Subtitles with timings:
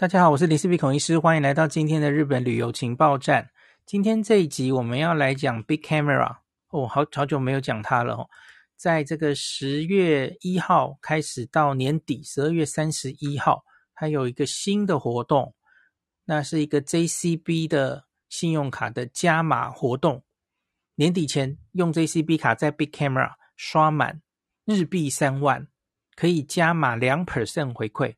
[0.00, 3.50] 大家好，我是林氏璧孔医师，欢迎来到今天的日本旅游情报站。
[3.84, 6.38] 今天这一集我们要来讲 Big Camera
[6.70, 8.26] 哦，好好久没有讲它了哦。
[8.76, 13.62] 在这个十月一号开始到年底十二月三十一号，
[13.94, 15.54] 它有一个新的活动，
[16.24, 20.24] 那是一个 JCB 的信用卡的加码活动。
[20.94, 24.22] 年底前用 JCB 卡在 Big Camera 刷满
[24.64, 25.68] 日币三万，
[26.16, 28.14] 可以加码两 percent 回馈。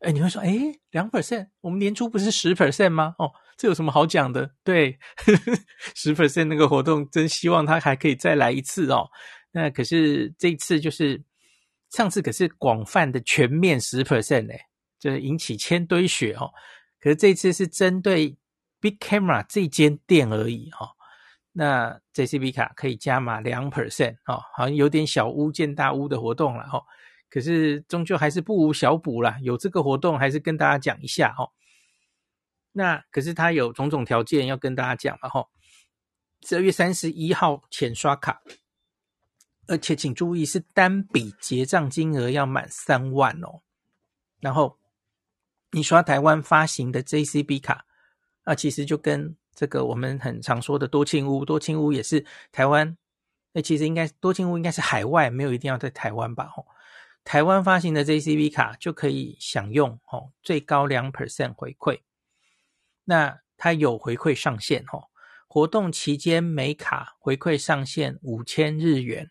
[0.00, 0.56] 哎，你会说，哎，
[0.90, 3.14] 两 percent，我们年初不是十 percent 吗？
[3.18, 4.50] 哦，这有什么好讲的？
[4.62, 4.98] 对，
[5.96, 9.08] 十 percent 那个活动，真希望它还可以再来一次哦。
[9.52, 11.22] 那可是这一次就是
[11.90, 14.60] 上次可是广泛的全面十 percent 哎，
[14.98, 16.50] 就是引起千堆雪哦。
[17.00, 18.36] 可是这次是针对
[18.80, 20.90] Big Camera 这间店而已哦。
[21.52, 26.84] 那 JCB 卡可以加码两 percent 哦，好像有点小巫见大巫的活动了哦。
[27.36, 31.52] 可是终究还是不无小补啦，有这个活动还是跟大家讲一下哦。
[32.72, 35.46] 那可是他有种种条件要跟大家讲了哈。
[36.40, 38.40] 十二月三十一号前刷卡，
[39.66, 43.60] 而且请注意是单笔结账金额要满三万哦。
[44.40, 44.78] 然后
[45.72, 47.84] 你刷台湾发行的 JCB 卡，
[48.44, 52.96] 啊，其实就跟这个我们很常说的多庆屋，多庆屋也是台湾，
[53.52, 56.46] 那其实应该多庆屋应该是海外，没有一定要在台湾吧？
[56.46, 56.66] 吼。
[57.26, 62.02] 台湾发行的 JCB 卡就可以享用哦，最高两 percent 回馈。
[63.02, 65.10] 那它有回馈上限哦，
[65.48, 69.28] 活动期间每卡回馈上限五千日元，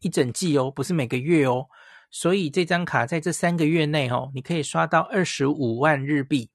[0.00, 1.68] 一整季哦，不是每个月哦。
[2.10, 6.50] 所以这张卡在这三个月内哦，你可以刷到二十五万日币。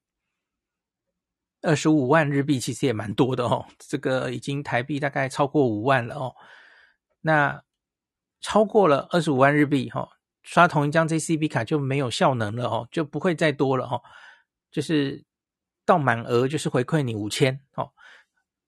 [1.62, 6.36] 二十五万日币其实也蛮多的哦，这个已经台币大概超过五万了哦。
[7.22, 7.64] 那
[8.40, 10.10] 超过了二十五万日币哈。
[10.46, 14.00] 刷同一张 JCB 卡就没有效能了哦，就不会再多了哦。
[14.70, 15.24] 就是
[15.84, 17.90] 到满额就是回馈你五千哦，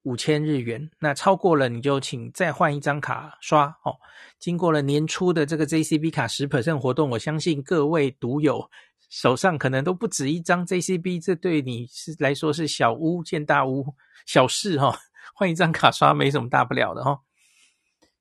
[0.03, 0.91] 五千日元。
[0.99, 3.95] 那超过了你就请再换一张卡刷哦。
[4.39, 8.69] 经过了年初的这个 JCB 卡十 percent 活动，我相信各位读友
[9.09, 13.95] 手上可能都不止一张 JCB，这对你是来说是小巫见大巫，
[14.25, 14.99] 小事哈、哦。
[15.33, 17.19] 换一张卡刷没什么大不了的哈、哦。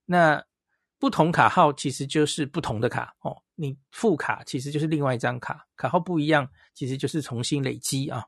[0.04, 0.44] 那
[1.00, 3.42] 不同卡号其实就是不同的卡哦。
[3.60, 8.24] 你副卡其实就是另外一张卡，卡号不一样，其实就是重新累积啊。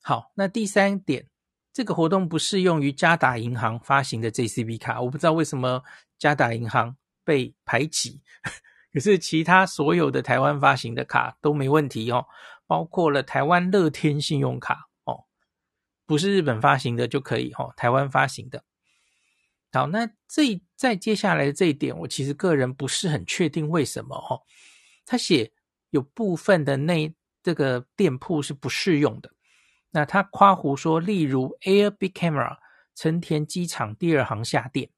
[0.00, 1.28] 好，那第三点，
[1.72, 5.82] 这个活动不适用于渣打银行发行的 JCB 卡，我不知道为什么
[6.16, 8.22] 渣打银行被排挤，
[8.94, 12.26] 可是其他所有的台湾发行的卡都没问题哦，
[12.66, 15.24] 包括了台湾乐天信用卡哦，
[16.06, 18.62] 不是日本发行的就可以哦，台湾发行的。
[19.72, 24.42] 好，那这在接下来的这一点，我其实个人不是很确定为什么哦。
[25.06, 25.52] 他写
[25.90, 27.12] 有部分的那
[27.42, 29.30] 这个店铺是不适用的。
[29.90, 32.58] 那他夸胡说，例如 Air Big Camera
[32.96, 34.90] 成田机场第二航下店。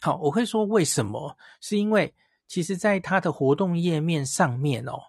[0.00, 1.36] 好，我会说为什么？
[1.60, 2.14] 是因为
[2.46, 5.00] 其实在他的活动页面上面哦，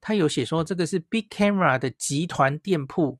[0.00, 3.18] 他有写说这个是 Big Camera 的集团店铺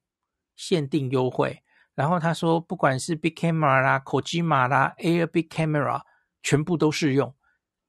[0.54, 1.63] 限定优惠。
[1.94, 6.03] 然后他说，不管是 Big Camera 啦、Kojima 啦、Air Big Camera，
[6.43, 7.34] 全部都适用。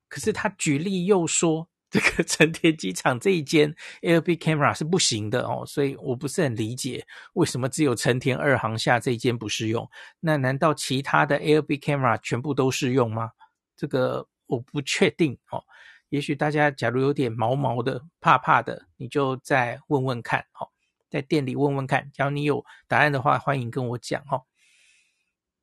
[0.07, 9.89] 可是他举例又说，这个成田机场这一间 Air Big Camera 是不行的哦，所以我不是很理解为什么只有成田二航厦这一间不适用。
[10.19, 13.31] 那难道其他的 Air Big Camera 全部都适用吗？
[13.75, 15.63] 这个我不确定哦。
[16.09, 20.69] 也许大家假如有点毛毛的、怕怕的，你就再问问看哦。
[21.15, 24.43] 在店里问问看，只要你有答案的话，欢迎跟我讲哦。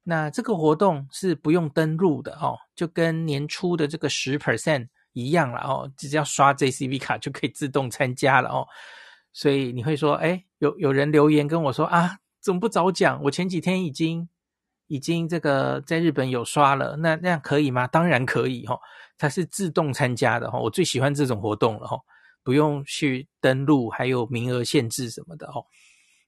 [0.02, 8.66] 那这个活动是不用登录的哦，就跟年初的这个十 percent 一样了哦，只要刷 JCB 卡就可以自动参加了哦。
[9.34, 13.22] 所以你会说，哎，有有人留言跟我说啊，怎么不早讲？
[13.24, 14.26] 我前几天已经
[14.86, 17.86] 已经这个在日本有刷了，那那样可以吗？
[17.86, 18.80] 当然可以哦，
[19.19, 22.00] 它是自动参加的哦，我最喜欢这种活动了哦。
[22.44, 25.66] 不用去登录，还有名额限制什么的哦。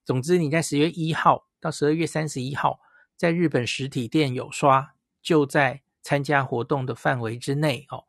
[0.04, 2.78] 总之，你在十月一号到十二月三十一号，
[3.16, 8.04] 在日本实体店有刷，就在参加活动的范围之内哦。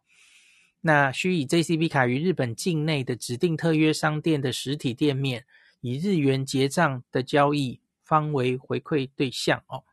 [0.82, 5.46] 那需以 JCB 卡于日本境内的指定特约商店的实体店面，
[5.82, 9.84] 以日元结账的交易方为回馈对象哦。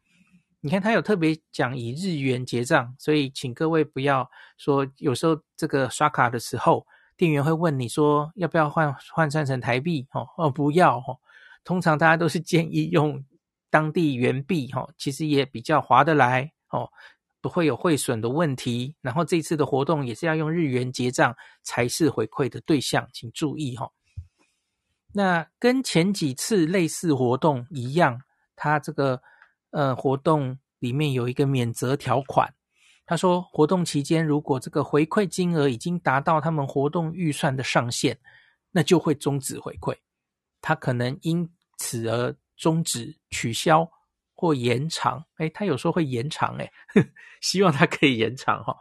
[0.60, 6.86] 你看，他有特别讲以日元结账，所以请各位不要说有时候这个刷卡的时候。
[7.22, 10.04] 店员会问你说要不要换换算成台币？
[10.10, 11.20] 哦哦，不要哦。
[11.62, 13.24] 通常大家都是建议用
[13.70, 16.90] 当地元币，哈，其实也比较划得来哦，
[17.40, 18.96] 不会有汇损的问题。
[19.00, 21.32] 然后这次的活动也是要用日元结账
[21.62, 23.88] 才是回馈的对象，请注意哈。
[25.12, 28.20] 那跟前几次类似活动一样，
[28.56, 29.22] 它这个
[29.70, 32.52] 呃活动里面有一个免责条款。
[33.12, 38.18] 他说，活动期间如果这个回馈金额已经达到他们活动预算的上限，
[38.70, 39.94] 那就会终止回馈。
[40.62, 43.86] 他可能因此而终止、取消
[44.32, 45.22] 或延长。
[45.36, 46.72] 诶，他有时候会延长，诶，
[47.42, 48.74] 希望他可以延长哈。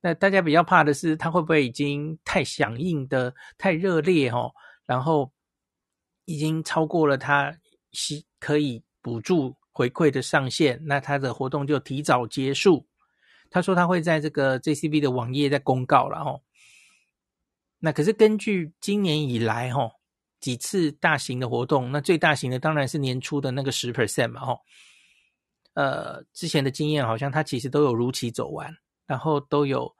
[0.00, 4.50] 那大家比较怕的是，他会不会已经太响应的、太热烈哈？
[4.84, 5.32] 然后
[6.24, 7.56] 已经超过了他
[7.92, 12.87] 是可以补助回馈的上限，那他的活动就提早结束。
[13.50, 16.40] 他说他会在这个 JCB 的网页在公告了哈。
[17.78, 19.90] 那可是根据今年以来哈
[20.40, 24.58] 几次大型的活动，那最大型的当然是年初的那个十 percent 嘛哈。
[25.74, 29.94] 呃，之前的经验好像他其实都有如期走完，然后都有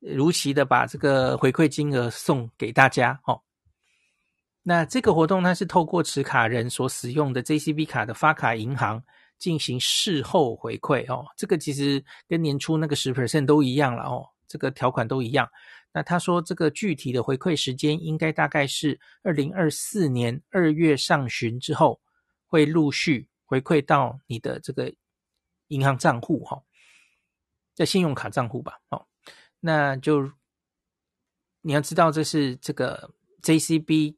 [0.00, 3.42] 如期的把这个回馈金额送给大家哦。
[4.62, 9.02] 那这个活动它是透过持卡人所使用的 JCB 卡的发卡银行
[9.42, 15.50] 进行事后回馈哦，这个其实跟年初那个十 percent 都一样了哦，这个条款都一样。
[15.92, 22.00] 那他说这个具体的回馈时间应该大概是二零二四年二月上旬之后，
[22.46, 24.94] 会陆续回馈到你的这个
[25.66, 26.62] 银行账户哈，
[27.74, 29.04] 在信用卡账户吧哦，
[29.58, 30.30] 那就
[31.62, 33.10] 你要知道这是这个
[33.42, 34.14] JCB。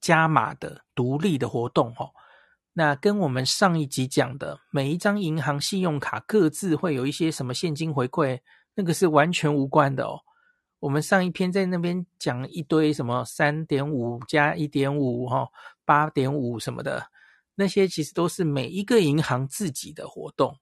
[0.00, 2.14] 加码的独立的活动哦，
[2.78, 8.38] 那跟我们上一集讲的每一张银行信用卡各自会有一些什么现金回馈，
[8.72, 10.20] 那个是完全无关的哦。
[10.78, 15.48] 我们上一篇在那边讲一堆什么三点五加一点五哈，
[15.84, 17.04] 八点五什么的，
[17.56, 20.56] 那些其实都是每一个银行自己的活动。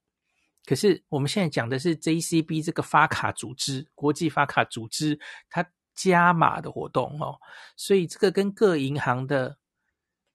[0.65, 5.19] 可是我们现在讲的是 JCB 这个发卡组织，国际发卡组织，
[5.51, 5.63] 它。
[5.93, 7.39] 加码的活动哦，
[7.75, 9.57] 所以这个跟各银行的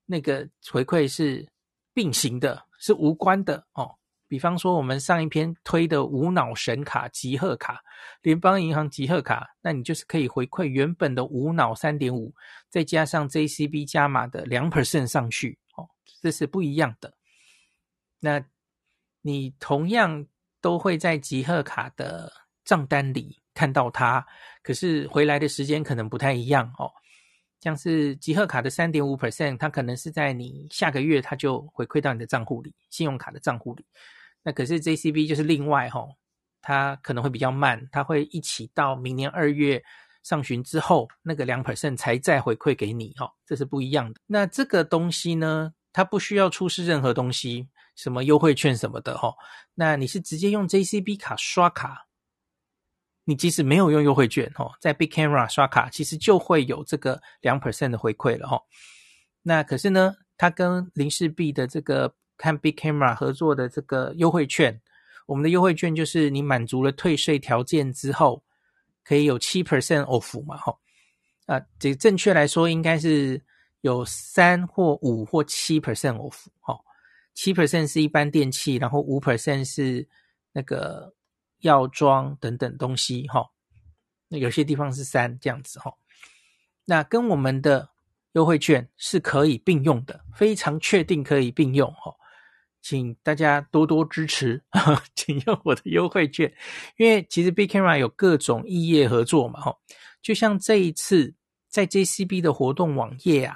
[0.05, 1.47] 那个回馈是
[1.93, 3.95] 并行的，是无关的哦。
[4.27, 7.81] 比方说，我们上一篇推的无脑神卡集贺卡，
[8.21, 12.33] 联邦银行集贺卡，那你就是可以回馈原本的无脑三点五，
[12.69, 15.87] 再加上 JCB 加码的两 percent 上去哦，
[16.21, 17.13] 这是不一样的。
[18.19, 18.43] 那
[19.21, 20.25] 你同样
[20.59, 22.31] 都会在集贺卡的
[22.65, 23.39] 账单里。
[23.55, 24.25] 看到它，
[24.63, 26.89] 可是回来的时间可能不太一样哦。
[27.63, 33.85] 像是集贺卡的三点五 percent，它可能是在你下个月它就回馈到你的账户里，信用卡的账户里。
[34.43, 36.09] 那可是 JCB 就是另外哈、哦，
[36.61, 39.81] 它可能会比较慢，它会一起到明年二月
[40.23, 44.19] 上旬之后，那个两 percent 才再回馈给你哈、哦，这是不一样的。
[44.27, 49.35] 那这个东西呢，它不需要出示任何东西，什么优惠券什么的哈、哦。
[49.73, 52.07] 那你是直接用 JCB 卡刷卡。
[53.25, 58.61] 你即使没有用优惠券哦，在 Big Camera 刷卡，其实就会有这个两 percent 的回馈了哈。
[59.41, 64.81] 那可是呢，它跟林氏璧的这个看 Big Camera 合作的这个优惠券，
[65.25, 68.43] 我们的优惠券就是你满足了退税条件之后，
[69.05, 70.77] 可以有七 percent off 嘛哈。
[71.45, 73.41] 啊，这正确来说应该是
[73.79, 76.77] 有三或五或七 percent off 哈。
[77.33, 80.05] 七 percent 是一般电器，然后五 percent 是
[80.51, 81.13] 那个。
[81.63, 83.49] 药妆等等东西哈，
[84.27, 85.93] 那有些地方是三这样子哈，
[86.85, 87.89] 那跟我们的
[88.33, 92.13] 优惠券是可以并用的，非常确定可以并用哈，
[92.81, 94.61] 请大家多多支持，
[95.15, 96.53] 请用我的优惠券，
[96.97, 99.73] 因为其实 Big Camera 有各种异业合作嘛哈，
[100.21, 101.33] 就像这一次
[101.69, 103.55] 在 JCB 的活动网页啊，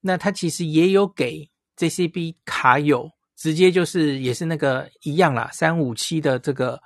[0.00, 6.82] 那它其实也有给 JCB 卡友直接就是也是那个一样啦，三五七的这个。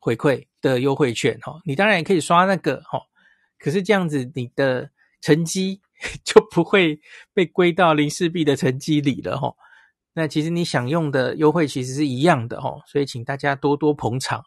[0.00, 2.98] 回馈的优惠券哈，你当然也可以刷那个哈，
[3.58, 4.90] 可是这样子你的
[5.20, 5.82] 成绩
[6.24, 6.98] 就不会
[7.34, 9.54] 被归到林氏璧的成绩里了哈。
[10.14, 14.42] 那其实你想用的优惠其实是一样的哈，所以请大家多多捧场。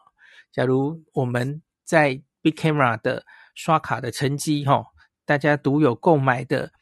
[0.52, 4.84] 假如我们在 Big Camera 的刷卡的成绩哈，
[5.24, 6.72] 大家独有购买的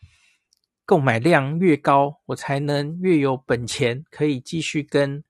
[0.86, 5.22] 购买量越高，我才能越有本钱可以继续跟。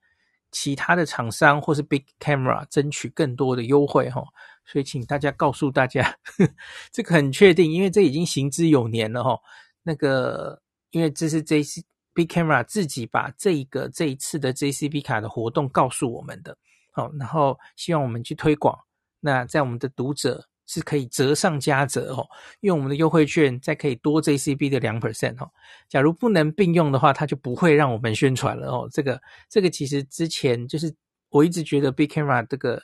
[0.52, 4.22] 其他的厂商或是 Big Camera 争取更多的优惠哈，
[4.64, 6.02] 所以请大家告诉大家，
[6.38, 6.48] 呵
[6.92, 9.40] 这个很确定，因为这已经行之有年了哈。
[9.82, 11.82] 那个，因为这是 JC
[12.14, 16.56] Big Camera 自己把这个这一次的 JCB 卡的活动告诉我们的，
[16.92, 18.78] 好，然后希望我们去推广。
[19.18, 20.46] 那在我们的读者。
[20.66, 22.26] 是可以折上加折哦，
[22.60, 25.50] 用我们的优惠券再可以多 JCB 的两 percent 哦。
[25.88, 28.88] 假如不能并用的话，它就不会让我们宣传了哦。
[28.92, 30.94] 这个这个其实之前就是
[31.30, 32.82] 我一直觉得 Big Camera 这个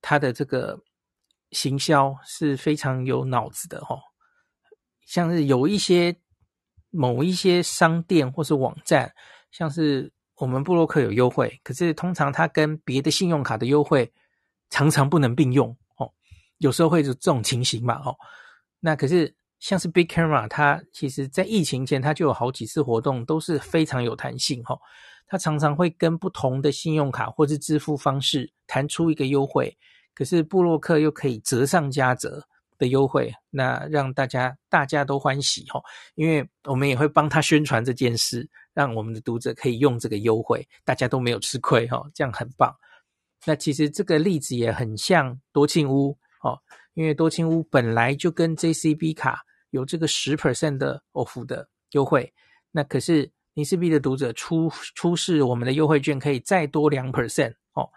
[0.00, 0.78] 它的这个
[1.50, 4.00] 行销是非常有脑子的哦。
[5.06, 6.16] 像是有一些
[6.90, 9.12] 某一些商店或是网站，
[9.50, 14.10] 像是我们布洛克有优惠，可是通常它跟别的信用卡的优惠
[14.70, 15.76] 常常不能并用，
[16.58, 18.14] 有时候会是这种情形嘛哦。
[18.80, 24.78] 那可是像是 Big Camera，它其实在疫情前它就有好几次活动，都是非常有弹性哈、哦。
[25.26, 29.76] 它常常会跟不同的信用卡或是支付方式弹出一个优惠，
[30.14, 32.46] 可是布洛克又可以折上加折。
[32.76, 35.80] 的优惠，那让大家大家都欢喜哈，
[36.16, 42.74] 因为我们也会帮他宣传这件事，让我们的读者可以用这个优惠，大家都没有吃亏哈，这样很棒。
[43.46, 46.60] 那其实这个例子也很像多庆屋哦，
[46.94, 52.32] 因为多清屋本来就跟 JCB 卡有这个十 percent 的 off 的优惠，
[52.70, 57.90] 那可是尼斯币的读者出出示我们的优惠券可以再多两 percent 哦，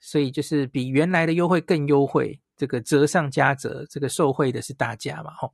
[0.00, 2.40] 所以就是比原来的优惠更优惠。
[2.54, 5.32] 这个折上加折，这个受惠的是大家嘛？
[5.34, 5.52] 吼，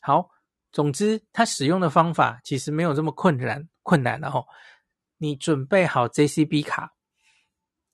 [0.00, 0.28] 好，
[0.72, 4.44] 总之，它使用的方法其实没有这么困难，困难了吼。
[5.18, 6.94] 你准备好 JCB 卡，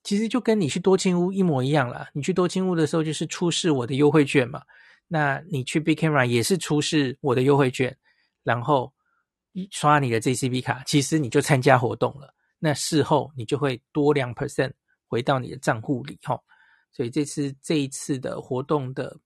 [0.03, 2.09] 其实就跟你去多庆屋一模一样了。
[2.13, 4.63] 你去多庆屋的时候，就是出示我的优惠券嘛。
[5.09, 7.97] 那你去 Big Camera 也是出示我的优惠券，
[8.43, 8.93] 然后
[9.71, 12.35] 刷你的 JCB 卡，其实你就参加活动了。
[12.59, 14.73] 那事后你就会多两 percent
[15.09, 16.43] 回到你的账户里，吼。
[16.93, 19.17] 所以这次这一次的活动的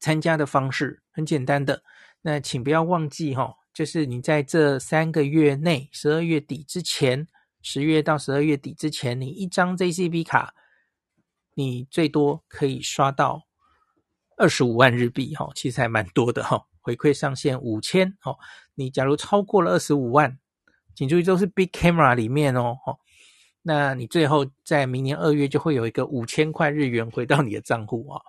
[0.00, 1.82] 参加的方式很简单的，
[2.22, 7.26] 那请不要忘记哈，就是你在这三个月内，十二月底之前，
[7.64, 10.54] 十月到十二月底之前，你一张 JCB 卡，
[11.54, 13.48] 你最多可以刷到
[14.36, 18.38] 二十五万日币哈，其实还蛮多的哈，回馈上限五千哦。
[18.74, 20.38] 你假如超过了二十五万，
[20.94, 22.76] 请注意都是 Big Camera 里面哦，
[23.62, 28.20] 那你最后在明年二月就会有一个五千块日元回到你的账户啊。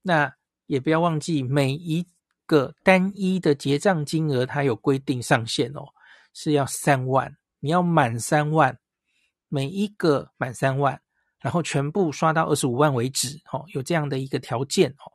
[0.00, 2.06] 那也不要忘记每一
[2.46, 5.88] 个单一的结账金额，它有规定上限哦，
[6.32, 8.78] 是要三万，你要满三万，
[9.48, 11.00] 每一个满三万，
[11.40, 15.12] 然后全部刷到二十五万为止哦，有这样的一个条件哦。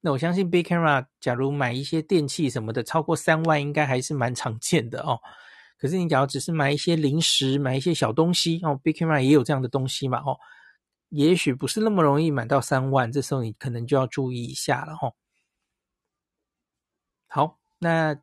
[0.00, 5.20] 那我相信 Big Camera 假如买一些电器什么的，超过三万应该还是蛮常见的哦。
[5.78, 10.38] 可是你假如只是买一些零食，买一些小东西哦，Big Camera 也有这样的东西嘛哦，
[11.08, 15.14] 也许不是那么容易买到三万，这时候你可能就要注意一下了哦。
[17.28, 18.16] 好，那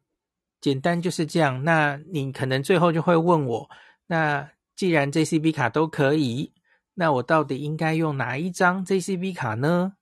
[0.62, 1.64] 简单就是这样。
[1.64, 3.70] 那你可能最后就会问我，
[4.08, 6.54] 那既然 JCB 卡都可以，
[6.94, 9.94] 那我到底应该用哪一张 JCB 卡呢？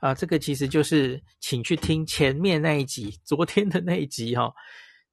[0.00, 4.54] 啊，这个其实就是请去听前面那一集，昨天的那一集哈、哦。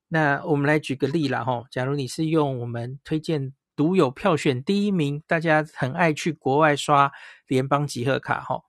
[0.07, 7.11] 那我们来举个例啦，哈，假如你是用我们推荐独有票选第一名，大家很爱去国外刷
[7.47, 8.61] 联邦集合卡，哈，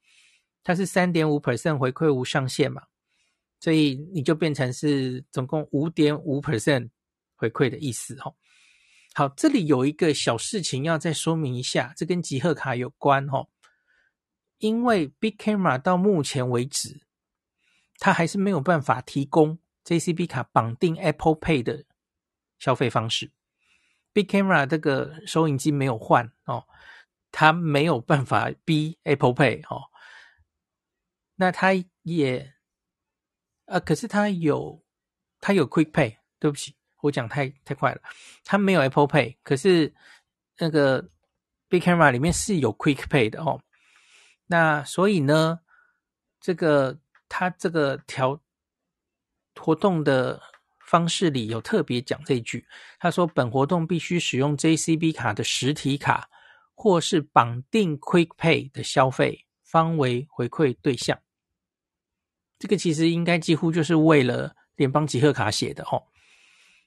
[0.64, 2.82] 它是三点五 percent 回馈无上限嘛，
[3.60, 6.90] 所以你就变成是总共五点五 percent
[7.36, 8.34] 回馈的意思，哈。
[9.14, 13.48] 好，这里有一个小事情要再说明一下，这跟集贺卡有关，哦，
[14.58, 17.02] 因为 Big Camera 到目前为止，
[17.98, 19.58] 它还是没有办法提供。
[19.84, 21.86] JCB 卡绑定 Apple Pay 的
[22.58, 23.32] 消费方式
[24.12, 26.66] ，Big Camera 这个收银机没有换哦，
[27.32, 29.84] 它没有办法逼 Apple Pay 哦。
[31.36, 31.70] 那它
[32.02, 32.52] 也，
[33.68, 34.82] 呃，可是它有，
[35.40, 36.16] 它有 Quick Pay。
[36.40, 38.00] 对不起，我讲太太快了，
[38.44, 39.94] 它没有 Apple Pay，可是
[40.58, 41.08] 那个
[41.68, 43.60] Big Camera 里面是有 Quick Pay 的哦。
[44.46, 45.60] 那所以呢，
[46.40, 46.98] 这个
[47.28, 48.40] 它这个条。
[49.60, 50.40] 活动的
[50.87, 52.64] 方式里有特别讲这一句，
[53.00, 56.30] 他说本活动必须使用 JCB 卡的实体卡，
[56.76, 61.18] 或是绑定 Quick Pay 的消费，方为回馈对象。
[62.58, 66.02] 这个其实应该几乎就是为了联邦集贺卡写的哦。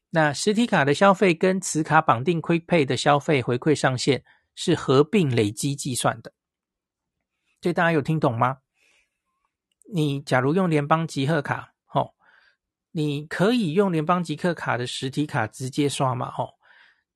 [0.09, 4.23] 那实体卡的消费跟此卡绑定 Quick Pay 的消费回馈上限
[4.55, 6.33] 是合并累积计算的，
[7.59, 8.59] 这大家有听懂吗？
[9.93, 11.69] 你假如用联邦集贺卡。
[12.93, 16.27] 你可以用联邦集贺卡的实体卡直接刷嘛？
[16.37, 16.55] 哦，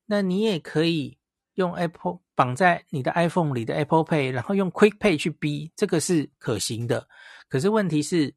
[0.05, 1.17] 那你也可以
[1.55, 7.05] 用 Apple 绑在你的 iPhone 里的 Apple Pay，然后用 Quick Pay 去逼，这个是可行的。
[7.49, 8.33] 可是问题是，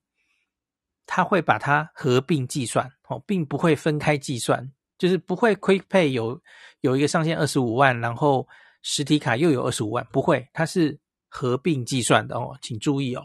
[1.10, 6.38] 它会把它合并计算，哦，并不会分开计算，就是不会 Quick Pay 有
[6.82, 8.46] 有一个上限二十五万，然后
[8.82, 13.24] 实体卡又有二十五万，不会，它是合并计算的哦，请注意哦。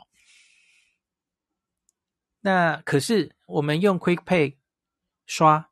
[2.40, 4.56] 那可是我们用 Quick Pay
[5.26, 5.70] 刷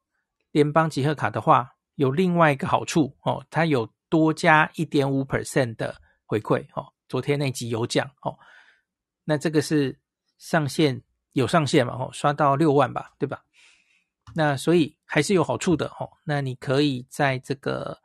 [0.52, 6.92] 联邦集贺卡的话，有另外一个好处哦，它有多加一点五 percent 的回馈哦。
[7.08, 8.38] 昨天那集有讲哦，
[9.24, 9.98] 那这个是
[10.38, 11.02] 上限
[11.34, 11.94] 有上限嘛？
[11.94, 13.44] 哦，刷到六万吧，对吧？
[14.36, 16.10] 那所以还是有好处的哦。
[16.24, 18.00] 那你可以在这个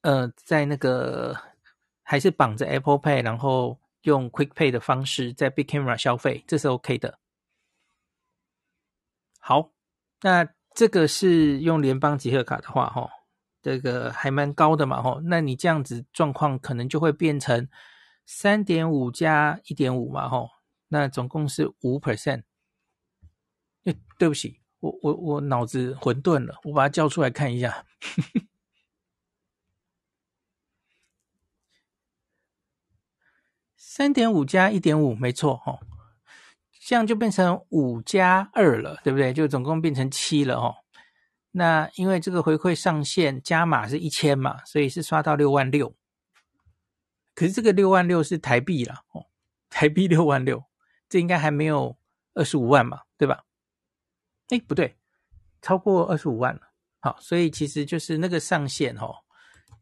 [0.00, 1.36] 呃，在那个
[2.02, 7.18] 还是绑着 Apple Pay，然后用 Quick Pay 的方式在 Big Camera 消费，这是 OK 的。
[9.38, 9.70] 好，
[10.22, 13.08] 那这个是用联邦集合卡的话，哈，
[13.60, 15.20] 这个还蛮高的嘛，哈。
[15.24, 17.68] 那你这样子状况可能就会变成
[18.24, 20.48] 三点五加一点五嘛，哈。
[20.88, 22.42] 那总共是五 percent。
[23.84, 24.60] 哎，对不起。
[24.80, 27.86] 我我我脑子混沌了，我把它叫出来看一下。
[33.76, 35.78] 三点五加一点五，没错哦，
[36.80, 39.32] 这样就变成五加二了，对不对？
[39.32, 40.74] 就总共变成七了哦。
[41.52, 45.94] 那因为这个回馈上限加码是一千嘛，所以是刷到六万六。
[47.34, 49.26] 可是这个六万六是台币啦哦，
[49.70, 50.64] 台币六万六，
[51.08, 51.96] 这应该还没有
[52.34, 53.44] 二十五万嘛，对吧？
[54.52, 54.94] 哎，不对，
[55.62, 56.60] 超过二十五万了。
[57.00, 59.16] 好，所以其实就是那个上限哦，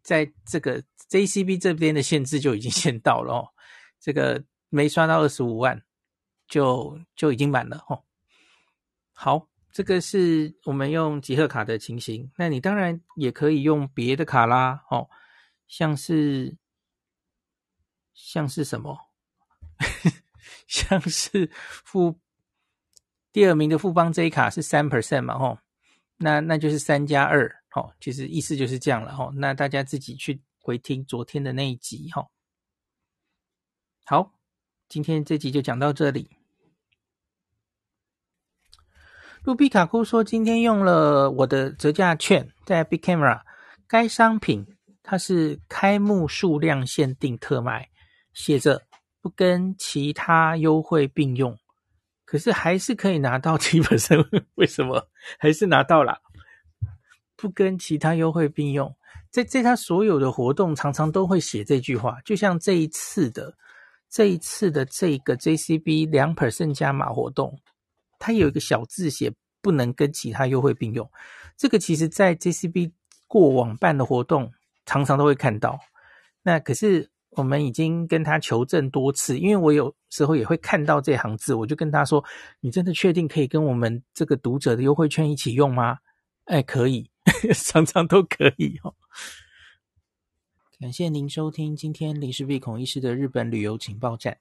[0.00, 3.48] 在这个 JCB 这边的限制就已经 限到了哦。
[3.98, 5.82] 这个没刷到二十五万，
[6.46, 8.04] 就就已经满了哦。
[9.12, 12.30] 好，这个是我们用集合卡的情形。
[12.36, 15.10] 那你当然也可以用别的卡啦，哦，
[15.66, 16.56] 像是
[18.14, 18.96] 像是什么，
[20.68, 22.20] 像是富。
[23.32, 25.58] 第二名的富邦 J 卡是三 percent 嘛，吼，
[26.16, 32.30] 那那就是三加二，吼，其实意思就是这样了，吼，那大家自己去回听昨天的那一集，吼。
[34.04, 34.32] 好，
[34.88, 36.28] 今天这集就讲到这里。
[39.44, 43.40] 卢比卡库说，今天用了我的折价券，在 Big Camera，
[43.86, 44.66] 该商品
[45.02, 47.88] 它是开幕数量限定特卖，
[48.34, 48.82] 写着
[49.22, 51.56] 不跟其他优惠并用。
[52.30, 55.04] 可是还是可以拿到 七 percent，为什么？
[55.36, 56.16] 还是拿到了？
[57.34, 58.94] 不跟其他优惠并用，
[59.30, 63.52] 在在他所有的活动常常都会写这句话，就像这一次的
[64.08, 67.58] 这一次的这个 JCB 两 percent 加码活动，
[68.20, 71.10] 它有一个小字写不能跟其他优惠并用。
[71.56, 72.92] 这个其实在 JCB
[73.26, 74.52] 过往办的活动
[74.86, 75.80] 常常都会看到，
[76.44, 77.10] 那可是。
[77.30, 82.24] 我们已经跟他求证多次，因为我有时候也会看到这行字，我就跟他说
[82.60, 85.98] ：“你真的确定可以跟我们这个读者的优惠券一起用吗？”
[86.46, 87.08] 哎，可以，
[87.54, 88.94] 常常都可以哦。
[90.80, 94.38] 感谢您收听今天林氏璧孔医师的日本旅游情报站。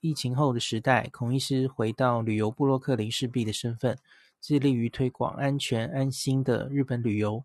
[0.00, 3.96] 疫情后的时代，孔医师回到旅游部落客林氏璧的身份，
[4.40, 7.44] 致力于推广安全安心的日本旅游。